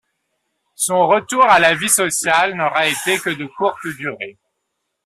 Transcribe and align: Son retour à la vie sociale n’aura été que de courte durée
Son 0.73 1.07
retour 1.07 1.43
à 1.45 1.59
la 1.59 1.75
vie 1.75 1.87
sociale 1.87 2.55
n’aura 2.55 2.87
été 2.87 3.19
que 3.19 3.29
de 3.29 3.45
courte 3.45 3.85
durée 3.99 4.39